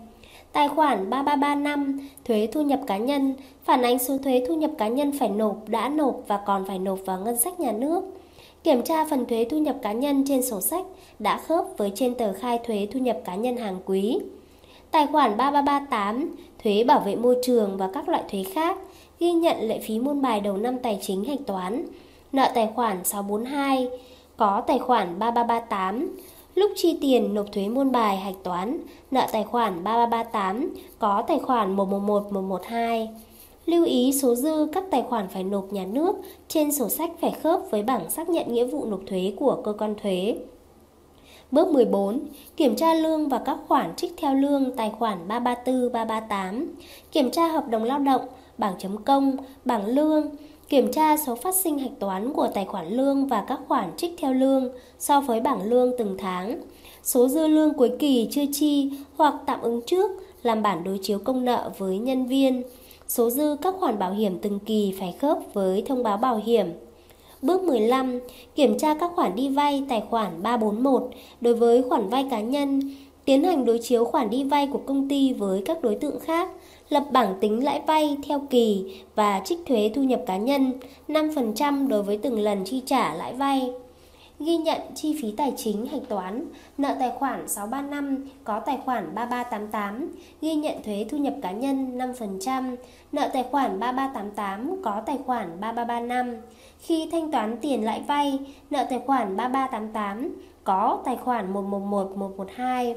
Tài 0.52 0.68
khoản 0.68 1.10
3335 1.10 2.00
thuế 2.26 2.48
thu 2.52 2.62
nhập 2.62 2.80
cá 2.88 2.98
nhân 2.98 3.34
phản 3.64 3.82
ánh 3.82 4.00
số 4.00 4.18
thuế 4.18 4.46
thu 4.48 4.56
nhập 4.56 4.72
cá 4.78 4.88
nhân 4.88 5.12
phải 5.20 5.30
nộp, 5.30 5.70
đã 5.70 5.90
nộp 5.90 6.16
và 6.28 6.38
còn 6.46 6.66
phải 6.68 6.80
nộp 6.80 7.00
vào 7.06 7.20
ngân 7.20 7.38
sách 7.38 7.60
nhà 7.60 7.72
nước. 7.72 8.04
Kiểm 8.64 8.82
tra 8.82 9.06
phần 9.06 9.26
thuế 9.26 9.46
thu 9.50 9.58
nhập 9.58 9.76
cá 9.82 9.92
nhân 9.92 10.24
trên 10.28 10.42
sổ 10.42 10.62
sách 10.62 10.86
đã 11.20 11.38
khớp 11.38 11.66
với 11.78 11.92
trên 11.96 12.16
tờ 12.16 12.34
khai 12.34 12.60
thuế 12.64 12.88
thu 12.92 13.00
nhập 13.00 13.18
cá 13.26 13.36
nhân 13.36 13.58
hàng 13.58 13.80
quý. 13.86 14.20
Tài 14.92 15.08
khoản 15.08 15.38
3338 15.38 16.36
thuế 16.64 16.84
bảo 16.84 17.00
vệ 17.00 17.16
môi 17.16 17.38
trường 17.44 17.78
và 17.78 17.90
các 17.94 18.10
loại 18.10 18.24
thuế 18.32 18.44
khác 18.44 18.78
ghi 19.20 19.32
nhận 19.32 19.58
lệ 19.60 19.80
phí 19.80 20.00
môn 20.00 20.22
bài 20.22 20.40
đầu 20.40 20.58
năm 20.58 20.80
tài 20.80 21.00
chính 21.02 21.24
hạch 21.24 21.40
toán. 21.48 21.86
Nợ 22.32 22.52
tài 22.56 22.70
khoản 22.76 23.04
642 23.04 23.90
có 24.38 24.64
tài 24.68 24.80
khoản 24.80 25.20
3338 25.20 26.18
lúc 26.56 26.72
chi 26.76 26.98
tiền 27.02 27.34
nộp 27.34 27.46
thuế 27.52 27.68
môn 27.68 27.92
bài 27.92 28.18
hạch 28.18 28.36
toán, 28.44 28.78
nợ 29.12 29.28
tài 29.32 29.44
khoản 29.44 29.84
3338 29.84 30.74
có 31.00 31.24
tài 31.28 31.40
khoản 31.40 31.76
111112 31.76 33.10
Lưu 33.66 33.86
ý 33.86 34.12
số 34.22 34.36
dư 34.36 34.68
các 34.74 34.84
tài 34.92 35.04
khoản 35.10 35.28
phải 35.28 35.44
nộp 35.44 35.74
nhà 35.74 35.86
nước 35.86 36.16
trên 36.48 36.72
sổ 36.72 36.90
sách 36.90 37.12
phải 37.22 37.32
khớp 37.32 37.62
với 37.72 37.84
bảng 37.84 38.10
xác 38.10 38.30
nhận 38.30 38.54
nghĩa 38.54 38.66
vụ 38.66 38.86
nộp 38.86 39.00
thuế 39.08 39.34
của 39.38 39.62
cơ 39.64 39.74
quan 39.74 39.96
thuế. 40.02 40.36
Bước 41.52 41.68
14. 41.68 42.20
Kiểm 42.58 42.76
tra 42.76 42.94
lương 42.94 43.30
và 43.30 43.38
các 43.46 43.58
khoản 43.68 43.96
trích 43.96 44.14
theo 44.18 44.36
lương 44.36 44.72
tài 44.76 44.90
khoản 44.90 45.28
334, 45.28 45.92
338. 45.92 46.68
Kiểm 47.12 47.32
tra 47.32 47.48
hợp 47.48 47.68
đồng 47.68 47.84
lao 47.84 48.00
động, 48.00 48.22
bảng 48.58 48.74
chấm 48.80 49.04
công, 49.04 49.38
bảng 49.66 49.88
lương, 49.88 50.30
kiểm 50.70 50.92
tra 50.92 51.18
số 51.18 51.36
phát 51.36 51.56
sinh 51.56 51.80
hạch 51.80 52.00
toán 52.00 52.34
của 52.34 52.48
tài 52.54 52.66
khoản 52.66 52.88
lương 52.88 53.28
và 53.28 53.46
các 53.48 53.60
khoản 53.68 53.92
trích 53.98 54.14
theo 54.18 54.34
lương 54.34 54.72
so 55.00 55.22
với 55.22 55.42
bảng 55.42 55.64
lương 55.64 55.92
từng 55.98 56.16
tháng, 56.18 56.62
số 57.04 57.28
dư 57.28 57.48
lương 57.48 57.74
cuối 57.74 57.92
kỳ 58.00 58.28
chưa 58.32 58.46
chi 58.52 58.92
hoặc 59.18 59.34
tạm 59.46 59.62
ứng 59.62 59.82
trước 59.86 60.12
làm 60.44 60.62
bản 60.62 60.84
đối 60.84 61.00
chiếu 61.02 61.20
công 61.20 61.46
nợ 61.46 61.72
với 61.78 61.98
nhân 61.98 62.26
viên, 62.26 62.64
số 63.12 63.30
dư 63.30 63.56
các 63.62 63.76
khoản 63.80 64.00
bảo 64.00 64.12
hiểm 64.12 64.40
từng 64.40 64.60
kỳ 64.60 64.94
phải 65.00 65.16
khớp 65.20 65.38
với 65.54 65.84
thông 65.88 66.04
báo 66.04 66.18
bảo 66.18 66.42
hiểm. 66.46 66.68
Bước 67.42 67.64
15. 67.64 68.20
Kiểm 68.56 68.78
tra 68.78 68.94
các 68.94 69.12
khoản 69.16 69.36
đi 69.36 69.50
vay 69.50 69.84
tài 69.90 70.04
khoản 70.10 70.44
341 70.44 71.10
đối 71.42 71.54
với 71.54 71.84
khoản 71.84 72.10
vay 72.10 72.26
cá 72.32 72.42
nhân, 72.42 72.82
tiến 73.26 73.44
hành 73.44 73.66
đối 73.66 73.80
chiếu 73.80 74.06
khoản 74.06 74.30
đi 74.30 74.44
vay 74.44 74.68
của 74.68 74.80
công 74.86 75.10
ty 75.10 75.34
với 75.34 75.62
các 75.66 75.82
đối 75.82 75.96
tượng 75.96 76.20
khác 76.20 76.50
lập 76.90 77.04
bảng 77.12 77.36
tính 77.42 77.64
lãi 77.64 77.82
vay 77.88 78.18
theo 78.28 78.42
kỳ 78.50 79.02
và 79.16 79.42
trích 79.46 79.60
thuế 79.66 79.92
thu 79.96 80.04
nhập 80.04 80.22
cá 80.28 80.38
nhân 80.38 80.74
5% 81.08 81.88
đối 81.88 82.04
với 82.04 82.18
từng 82.18 82.40
lần 82.40 82.64
chi 82.66 82.82
trả 82.86 83.14
lãi 83.14 83.34
vay. 83.34 83.72
Ghi 84.46 84.58
nhận 84.58 84.82
chi 84.96 85.16
phí 85.22 85.32
tài 85.38 85.54
chính 85.58 85.86
hạch 85.86 86.02
toán, 86.10 86.46
nợ 86.78 86.96
tài 87.00 87.12
khoản 87.20 87.48
635 87.48 88.28
có 88.44 88.60
tài 88.60 88.78
khoản 88.86 89.16
3388, 89.16 90.12
ghi 90.42 90.56
nhận 90.56 90.84
thuế 90.84 91.06
thu 91.10 91.18
nhập 91.18 91.34
cá 91.42 91.52
nhân 91.52 91.98
5%, 91.98 92.76
nợ 93.12 93.30
tài 93.34 93.44
khoản 93.52 93.80
3388 93.80 94.82
có 94.84 95.02
tài 95.06 95.18
khoản 95.26 95.48
3335. 95.60 96.36
Khi 96.80 97.10
thanh 97.12 97.32
toán 97.32 97.58
tiền 97.62 97.86
lãi 97.86 98.02
vay, 98.08 98.40
nợ 98.70 98.86
tài 98.90 99.00
khoản 99.00 99.38
3388 99.38 100.36
có 100.64 101.02
tài 101.06 101.18
khoản 101.18 101.54
111112 101.54 102.96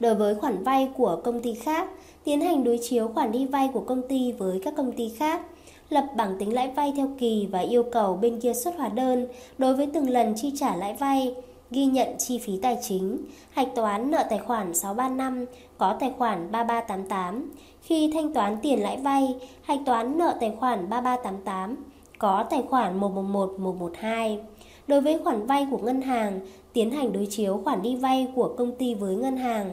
Đối 0.00 0.14
với 0.14 0.34
khoản 0.34 0.64
vay 0.64 0.88
của 0.96 1.20
công 1.24 1.42
ty 1.42 1.54
khác, 1.54 1.88
tiến 2.24 2.40
hành 2.40 2.64
đối 2.64 2.78
chiếu 2.82 3.08
khoản 3.08 3.32
đi 3.32 3.46
vay 3.46 3.70
của 3.72 3.80
công 3.80 4.02
ty 4.08 4.32
với 4.32 4.60
các 4.64 4.74
công 4.76 4.92
ty 4.92 5.12
khác, 5.18 5.42
lập 5.90 6.04
bảng 6.16 6.38
tính 6.38 6.54
lãi 6.54 6.70
vay 6.76 6.92
theo 6.96 7.08
kỳ 7.18 7.48
và 7.52 7.58
yêu 7.58 7.82
cầu 7.82 8.16
bên 8.16 8.40
kia 8.40 8.52
xuất 8.54 8.76
hóa 8.76 8.88
đơn 8.88 9.26
đối 9.58 9.74
với 9.74 9.86
từng 9.86 10.10
lần 10.10 10.34
chi 10.36 10.52
trả 10.56 10.76
lãi 10.76 10.94
vay, 10.94 11.34
ghi 11.70 11.84
nhận 11.84 12.08
chi 12.18 12.38
phí 12.38 12.52
tài 12.62 12.78
chính, 12.82 13.18
hạch 13.50 13.68
toán 13.74 14.10
nợ 14.10 14.24
tài 14.30 14.38
khoản 14.38 14.74
635 14.74 15.44
có 15.78 15.96
tài 16.00 16.12
khoản 16.18 16.52
3388. 16.52 17.52
Khi 17.82 18.10
thanh 18.14 18.34
toán 18.34 18.56
tiền 18.62 18.82
lãi 18.82 18.96
vay, 18.96 19.34
hạch 19.62 19.80
toán 19.86 20.18
nợ 20.18 20.36
tài 20.40 20.52
khoản 20.60 20.90
3388 20.90 21.76
có 22.18 22.44
tài 22.50 22.62
khoản 22.68 23.00
111 23.00 23.54
112. 23.58 24.38
Đối 24.86 25.00
với 25.00 25.18
khoản 25.24 25.46
vay 25.46 25.66
của 25.70 25.78
ngân 25.78 26.02
hàng, 26.02 26.40
tiến 26.72 26.90
hành 26.90 27.12
đối 27.12 27.26
chiếu 27.30 27.60
khoản 27.64 27.82
đi 27.82 27.96
vay 27.96 28.26
của 28.34 28.54
công 28.58 28.72
ty 28.72 28.94
với 28.94 29.16
ngân 29.16 29.36
hàng. 29.36 29.70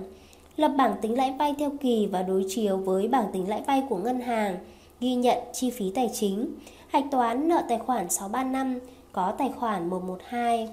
Lập 0.58 0.72
bảng 0.78 0.96
tính 1.02 1.18
lãi 1.18 1.34
vay 1.40 1.56
theo 1.60 1.72
kỳ 1.82 2.06
và 2.06 2.22
đối 2.22 2.46
chiếu 2.50 2.78
với 2.78 3.08
bảng 3.08 3.32
tính 3.34 3.50
lãi 3.50 3.62
vay 3.68 3.84
của 3.90 3.98
ngân 3.98 4.20
hàng, 4.20 4.58
ghi 5.00 5.16
nhận 5.16 5.38
chi 5.54 5.70
phí 5.70 5.92
tài 5.96 6.10
chính, 6.13 6.56
hạch 6.88 7.06
toán 7.12 7.48
nợ 7.48 7.63
tài 7.70 7.80
khoản 7.80 8.10
635 8.10 8.80
có 9.12 9.34
tài 9.38 9.51
khoản 9.60 9.89
112. 9.89 10.70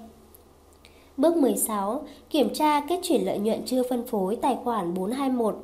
Bước 1.17 1.37
16. 1.37 2.03
Kiểm 2.31 2.55
tra 2.55 2.81
kết 2.81 3.01
chuyển 3.03 3.27
lợi 3.27 3.39
nhuận 3.39 3.63
chưa 3.67 3.83
phân 3.91 4.07
phối 4.07 4.37
tài 4.37 4.57
khoản 4.65 4.95
421. 4.95 5.57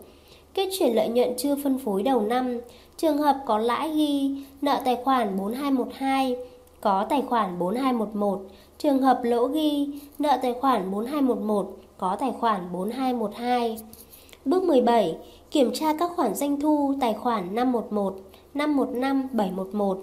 Kết 0.55 0.69
chuyển 0.79 0.95
lợi 0.95 1.09
nhuận 1.09 1.35
chưa 1.37 1.57
phân 1.62 1.79
phối 1.79 2.02
đầu 2.02 2.21
năm. 2.21 2.61
Trường 2.97 3.19
hợp 3.19 3.37
có 3.47 3.59
lãi 3.59 3.90
ghi 3.90 4.31
nợ 4.62 4.81
tài 4.85 4.97
khoản 5.05 5.37
4212 5.37 6.37
có 6.81 7.07
tài 7.11 7.23
khoản 7.23 7.59
4211. 7.59 8.43
Trường 8.79 8.99
hợp 8.99 9.21
lỗ 9.23 9.47
ghi 9.47 9.88
nợ 10.19 10.38
tài 10.43 10.55
khoản 10.55 10.90
4211 10.90 11.76
có 11.99 12.17
tài 12.21 12.33
khoản 12.33 12.61
4212. 12.73 13.79
Bước 14.45 14.62
17. 14.62 15.17
Kiểm 15.50 15.71
tra 15.75 15.93
các 15.99 16.11
khoản 16.17 16.35
doanh 16.35 16.61
thu 16.61 16.95
tài 17.00 17.14
khoản 17.14 17.55
511, 17.55 18.14
515, 18.54 19.28
711. 19.33 19.99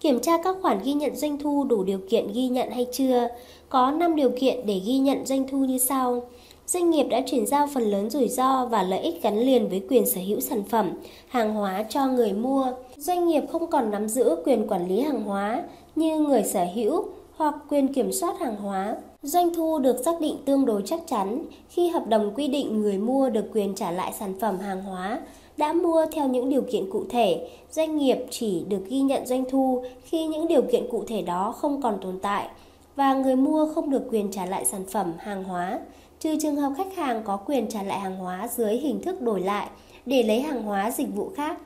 Kiểm 0.00 0.20
tra 0.20 0.42
các 0.42 0.56
khoản 0.62 0.78
ghi 0.84 0.92
nhận 0.92 1.16
doanh 1.16 1.38
thu 1.38 1.64
đủ 1.64 1.84
điều 1.84 2.00
kiện 2.10 2.32
ghi 2.32 2.48
nhận 2.48 2.70
hay 2.70 2.86
chưa. 2.92 3.28
Có 3.68 3.90
5 3.90 4.16
điều 4.16 4.30
kiện 4.40 4.66
để 4.66 4.80
ghi 4.86 4.98
nhận 4.98 5.26
doanh 5.26 5.48
thu 5.48 5.58
như 5.58 5.78
sau. 5.78 6.22
Doanh 6.66 6.90
nghiệp 6.90 7.04
đã 7.04 7.20
chuyển 7.26 7.46
giao 7.46 7.66
phần 7.74 7.82
lớn 7.82 8.10
rủi 8.10 8.28
ro 8.28 8.66
và 8.66 8.82
lợi 8.82 9.00
ích 9.00 9.22
gắn 9.22 9.38
liền 9.38 9.68
với 9.68 9.82
quyền 9.88 10.06
sở 10.06 10.20
hữu 10.20 10.40
sản 10.40 10.62
phẩm, 10.64 10.92
hàng 11.28 11.54
hóa 11.54 11.84
cho 11.88 12.06
người 12.06 12.32
mua. 12.32 12.66
Doanh 12.96 13.28
nghiệp 13.28 13.42
không 13.52 13.70
còn 13.70 13.90
nắm 13.90 14.08
giữ 14.08 14.36
quyền 14.44 14.68
quản 14.68 14.88
lý 14.88 15.00
hàng 15.00 15.22
hóa 15.22 15.62
như 15.96 16.18
người 16.18 16.42
sở 16.44 16.64
hữu 16.74 17.04
hoặc 17.36 17.54
quyền 17.68 17.94
kiểm 17.94 18.12
soát 18.12 18.40
hàng 18.40 18.56
hóa. 18.56 18.96
Doanh 19.22 19.54
thu 19.54 19.78
được 19.78 19.96
xác 20.04 20.20
định 20.20 20.36
tương 20.44 20.66
đối 20.66 20.82
chắc 20.84 21.00
chắn 21.06 21.44
khi 21.68 21.88
hợp 21.88 22.06
đồng 22.08 22.34
quy 22.34 22.48
định 22.48 22.80
người 22.80 22.98
mua 22.98 23.30
được 23.30 23.44
quyền 23.52 23.74
trả 23.74 23.90
lại 23.90 24.12
sản 24.18 24.34
phẩm 24.40 24.58
hàng 24.58 24.82
hóa 24.82 25.20
đã 25.56 25.72
mua 25.72 26.06
theo 26.12 26.28
những 26.28 26.48
điều 26.48 26.62
kiện 26.62 26.90
cụ 26.90 27.04
thể, 27.08 27.48
doanh 27.70 27.96
nghiệp 27.96 28.18
chỉ 28.30 28.64
được 28.68 28.86
ghi 28.88 29.00
nhận 29.00 29.26
doanh 29.26 29.44
thu 29.50 29.84
khi 30.04 30.26
những 30.26 30.48
điều 30.48 30.62
kiện 30.62 30.88
cụ 30.90 31.04
thể 31.06 31.22
đó 31.22 31.54
không 31.58 31.82
còn 31.82 31.98
tồn 32.02 32.18
tại 32.22 32.48
và 32.96 33.14
người 33.14 33.36
mua 33.36 33.66
không 33.74 33.90
được 33.90 34.02
quyền 34.10 34.30
trả 34.30 34.46
lại 34.46 34.64
sản 34.64 34.84
phẩm 34.90 35.12
hàng 35.18 35.44
hóa, 35.44 35.80
trừ 36.20 36.36
trường 36.40 36.56
hợp 36.56 36.72
khách 36.76 36.96
hàng 36.96 37.22
có 37.24 37.36
quyền 37.36 37.68
trả 37.68 37.82
lại 37.82 38.00
hàng 38.00 38.16
hóa 38.16 38.48
dưới 38.48 38.76
hình 38.76 39.02
thức 39.02 39.20
đổi 39.20 39.40
lại 39.40 39.68
để 40.06 40.22
lấy 40.22 40.40
hàng 40.40 40.62
hóa 40.62 40.90
dịch 40.90 41.14
vụ 41.14 41.30
khác. 41.36 41.58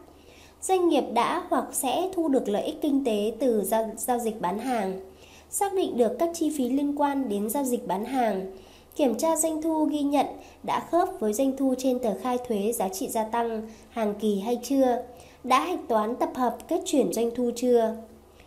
Doanh 0.62 0.88
nghiệp 0.88 1.04
đã 1.14 1.42
hoặc 1.49 1.64
sẽ 1.73 2.11
thu 2.12 2.28
được 2.28 2.49
lợi 2.49 2.62
ích 2.62 2.78
kinh 2.82 3.04
tế 3.04 3.32
từ 3.38 3.62
giao, 3.64 3.90
giao 3.97 4.18
dịch 4.18 4.40
bán 4.40 4.59
hàng, 4.59 5.00
xác 5.50 5.75
định 5.75 5.97
được 5.97 6.12
các 6.18 6.30
chi 6.35 6.52
phí 6.56 6.68
liên 6.68 7.00
quan 7.00 7.28
đến 7.28 7.50
giao 7.50 7.64
dịch 7.64 7.87
bán 7.87 8.04
hàng, 8.04 8.52
Kiểm 9.00 9.14
tra 9.14 9.37
doanh 9.37 9.62
thu 9.62 9.85
ghi 9.85 10.02
nhận 10.02 10.26
đã 10.62 10.80
khớp 10.90 11.09
với 11.21 11.33
doanh 11.33 11.57
thu 11.57 11.75
trên 11.78 11.99
tờ 11.99 12.14
khai 12.23 12.38
thuế 12.49 12.73
giá 12.73 12.88
trị 12.88 13.09
gia 13.09 13.25
tăng 13.25 13.62
hàng 13.90 14.14
kỳ 14.21 14.40
hay 14.40 14.61
chưa? 14.62 15.02
Đã 15.45 15.61
hạch 15.61 15.88
toán 15.88 16.16
tập 16.16 16.30
hợp 16.35 16.57
kết 16.69 16.80
chuyển 16.85 17.12
doanh 17.12 17.30
thu 17.35 17.50
chưa? 17.57 17.97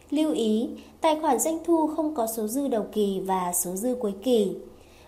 Lưu 0.09 0.31
ý, 0.33 0.69
tài 1.01 1.19
khoản 1.21 1.39
doanh 1.39 1.57
thu 1.65 1.87
không 1.87 2.15
có 2.15 2.27
số 2.27 2.47
dư 2.47 2.67
đầu 2.67 2.85
kỳ 2.91 3.19
và 3.25 3.53
số 3.53 3.75
dư 3.75 3.95
cuối 3.95 4.13
kỳ. 4.23 4.51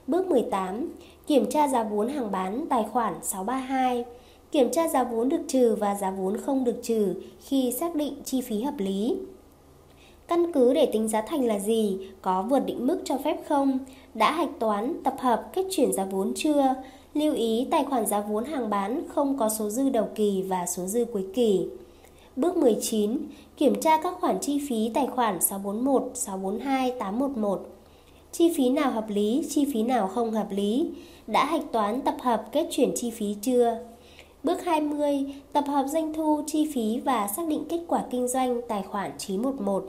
Bước 0.08 0.28
18. 0.28 0.94
Kiểm 1.28 1.50
tra 1.50 1.68
giá 1.68 1.84
vốn 1.84 2.08
hàng 2.08 2.32
bán 2.32 2.66
tài 2.70 2.84
khoản 2.92 3.14
632. 3.22 4.06
Kiểm 4.52 4.72
tra 4.72 4.88
giá 4.88 5.04
vốn 5.04 5.30
được 5.30 5.42
trừ 5.48 5.75
và 5.80 5.96
giá 5.96 6.12
vốn 6.12 6.38
không 6.38 6.64
được 6.64 6.80
trừ 6.84 7.14
khi 7.40 7.74
xác 7.80 7.96
định 7.96 8.14
chi 8.25 8.42
phí 8.42 8.62
hợp 8.62 8.75
lý. 8.78 9.16
Căn 10.27 10.51
cứ 10.53 10.74
để 10.74 10.86
tính 10.86 11.08
giá 11.08 11.22
thành 11.22 11.46
là 11.46 11.60
gì? 11.60 11.98
Có 12.22 12.46
vượt 12.50 12.60
định 12.60 12.88
mức 12.88 13.01
cho 13.05 13.17
phép 13.17 13.38
không? 13.48 13.79
Đã 14.13 14.32
hạch 14.32 14.60
toán, 14.60 15.03
tập 15.03 15.15
hợp, 15.20 15.50
kết 15.53 15.65
chuyển 15.72 15.94
giá 15.94 16.05
vốn 16.05 16.34
chưa? 16.36 16.75
Lưu 17.13 17.34
ý 17.34 17.67
tài 17.72 17.84
khoản 17.84 18.05
giá 18.05 18.22
vốn 18.22 18.46
hàng 18.46 18.70
bán 18.70 19.03
không 19.08 19.38
có 19.38 19.50
số 19.50 19.70
dư 19.70 19.89
đầu 19.89 20.08
kỳ 20.15 20.41
và 20.41 20.65
số 20.65 20.86
dư 20.86 21.05
cuối 21.05 21.25
kỳ. 21.34 21.67
Bước 22.36 22.58
19. 22.58 23.17
Kiểm 23.58 23.82
tra 23.82 24.01
các 24.01 24.13
khoản 24.20 24.38
chi 24.41 24.62
phí 24.70 24.91
tài 24.94 25.08
khoản 25.08 25.41
641, 25.41 26.12
642, 26.13 26.91
811. 26.91 27.65
Chi 28.32 28.53
phí 28.58 28.70
nào 28.70 28.91
hợp 28.91 29.10
lý, 29.10 29.46
chi 29.50 29.65
phí 29.74 29.84
nào 29.84 30.08
không 30.08 30.32
hợp 30.32 30.48
lý? 30.51 30.91
Đã 31.27 31.46
hạch 31.46 31.72
toán 31.72 32.01
tập 32.01 32.15
hợp 32.22 32.46
kết 32.51 32.67
chuyển 32.72 32.91
chi 32.96 33.12
phí 33.12 33.36
chưa? 33.41 33.77
Bước 34.44 34.63
20. 34.63 35.25
Tập 35.53 35.63
hợp 35.67 35.86
doanh 35.88 36.13
thu, 36.13 36.41
chi 36.48 36.72
phí 36.74 37.00
và 37.00 37.27
xác 37.27 37.48
định 37.48 37.65
kết 37.70 37.79
quả 37.88 38.03
kinh 38.12 38.27
doanh 38.27 38.62
tài 38.67 38.84
khoản 38.84 39.12
911. 39.17 39.86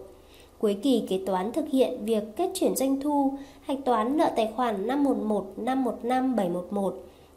Cuối 0.58 0.76
kỳ 0.82 1.02
kế 1.08 1.20
toán 1.26 1.52
thực 1.52 1.68
hiện 1.68 2.04
việc 2.04 2.22
kết 2.36 2.50
chuyển 2.54 2.76
doanh 2.76 3.00
thu, 3.00 3.32
hạch 3.60 3.78
toán 3.84 4.16
nợ 4.16 4.30
tài 4.36 4.52
khoản 4.56 4.86
511, 4.86 5.46
515, 5.56 6.36
711, 6.36 6.94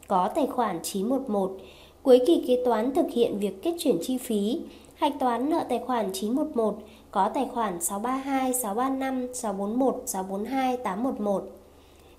có 0.08 0.28
tài 0.34 0.46
khoản 0.46 0.78
911. 0.82 1.56
Cuối 2.02 2.20
kỳ 2.26 2.44
kế 2.46 2.64
toán 2.64 2.94
thực 2.94 3.10
hiện 3.10 3.38
việc 3.38 3.62
kết 3.62 3.74
chuyển 3.78 3.96
chi 4.02 4.18
phí, 4.18 4.60
hạch 4.94 5.12
toán 5.20 5.50
nợ 5.50 5.64
tài 5.68 5.78
khoản 5.78 6.10
911, 6.12 6.78
có 7.10 7.30
tài 7.34 7.46
khoản 7.54 7.80
632, 7.80 8.52
635, 8.52 9.34
641, 9.34 10.02
642, 10.06 10.76
811. 10.76 11.42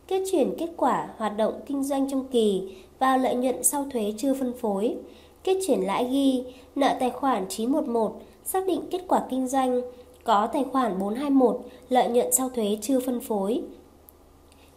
Kết 0.07 0.23
chuyển 0.31 0.55
kết 0.57 0.69
quả 0.77 1.09
hoạt 1.17 1.37
động 1.37 1.53
kinh 1.65 1.83
doanh 1.83 2.09
trong 2.09 2.27
kỳ 2.31 2.75
vào 2.99 3.17
lợi 3.17 3.35
nhuận 3.35 3.63
sau 3.63 3.85
thuế 3.93 4.13
chưa 4.17 4.33
phân 4.33 4.53
phối. 4.53 4.95
Kết 5.43 5.57
chuyển 5.67 5.79
lãi 5.79 6.05
ghi, 6.05 6.43
nợ 6.75 6.95
tài 6.99 7.09
khoản 7.09 7.45
911, 7.49 8.21
xác 8.45 8.67
định 8.67 8.81
kết 8.91 9.01
quả 9.07 9.21
kinh 9.29 9.47
doanh, 9.47 9.81
có 10.23 10.47
tài 10.53 10.65
khoản 10.71 10.99
421, 10.99 11.59
lợi 11.89 12.07
nhuận 12.09 12.31
sau 12.31 12.49
thuế 12.49 12.77
chưa 12.81 12.99
phân 12.99 13.19
phối. 13.19 13.61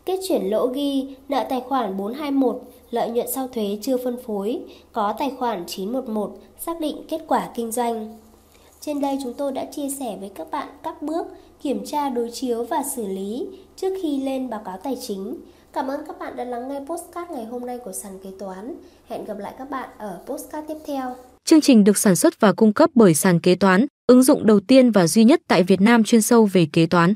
Kết 0.05 0.21
chuyển 0.29 0.51
lỗ 0.51 0.67
ghi, 0.67 1.17
nợ 1.29 1.47
tài 1.49 1.61
khoản 1.61 1.97
421, 1.97 2.63
lợi 2.91 3.11
nhuận 3.11 3.27
sau 3.31 3.49
thuế 3.49 3.79
chưa 3.83 3.97
phân 3.97 4.17
phối, 4.27 4.61
có 4.93 5.15
tài 5.19 5.33
khoản 5.39 5.65
911, 5.67 6.37
xác 6.59 6.81
định 6.81 6.97
kết 7.09 7.21
quả 7.29 7.51
kinh 7.55 7.73
doanh. 7.73 8.19
Trên 8.81 9.01
đây 9.01 9.19
chúng 9.23 9.35
tôi 9.35 9.53
đã 9.53 9.65
chia 9.65 9.89
sẻ 9.89 10.17
với 10.21 10.29
các 10.29 10.51
bạn 10.51 10.69
các 10.83 11.03
bước 11.03 11.27
kiểm 11.63 11.85
tra 11.87 12.09
đối 12.09 12.31
chiếu 12.31 12.65
và 12.65 12.83
xử 12.83 13.07
lý 13.07 13.49
trước 13.77 13.99
khi 14.03 14.23
lên 14.23 14.51
báo 14.51 14.61
cáo 14.65 14.79
tài 14.79 14.97
chính. 15.01 15.37
Cảm 15.73 15.89
ơn 15.89 16.01
các 16.07 16.19
bạn 16.19 16.37
đã 16.37 16.45
lắng 16.45 16.69
nghe 16.69 16.81
postcard 16.81 17.31
ngày 17.31 17.45
hôm 17.45 17.67
nay 17.67 17.79
của 17.79 17.93
sàn 17.93 18.19
kế 18.23 18.31
toán. 18.39 18.75
Hẹn 19.09 19.25
gặp 19.25 19.39
lại 19.39 19.55
các 19.59 19.71
bạn 19.71 19.89
ở 19.99 20.19
postcard 20.27 20.69
tiếp 20.69 20.79
theo. 20.87 21.15
Chương 21.49 21.61
trình 21.61 21.85
được 21.85 21.99
sản 21.99 22.17
xuất 22.17 22.41
và 22.41 22.53
cung 22.53 22.73
cấp 22.73 22.91
bởi 22.95 23.15
sàn 23.15 23.41
kế 23.41 23.55
toán, 23.55 23.87
ứng 24.07 24.23
dụng 24.23 24.47
đầu 24.47 24.61
tiên 24.61 24.91
và 24.91 25.07
duy 25.07 25.25
nhất 25.25 25.41
tại 25.49 25.63
Việt 25.63 25.81
Nam 25.81 26.05
chuyên 26.05 26.23
sâu 26.23 26.47
về 26.47 26.67
kế 26.73 26.87
toán. 26.87 27.15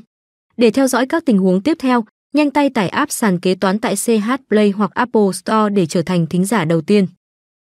Để 0.57 0.71
theo 0.71 0.87
dõi 0.87 1.05
các 1.05 1.25
tình 1.25 1.37
huống 1.37 1.61
tiếp 1.61 1.77
theo, 1.79 2.05
nhanh 2.33 2.51
tay 2.51 2.69
tải 2.69 2.89
app 2.89 3.11
sàn 3.11 3.39
kế 3.39 3.55
toán 3.55 3.79
tại 3.79 3.95
CH 3.95 4.31
Play 4.49 4.69
hoặc 4.69 4.91
Apple 4.93 5.31
Store 5.33 5.69
để 5.69 5.85
trở 5.85 6.01
thành 6.01 6.27
thính 6.27 6.45
giả 6.45 6.65
đầu 6.65 6.81
tiên. 6.81 7.07